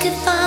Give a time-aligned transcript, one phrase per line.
[0.00, 0.37] could find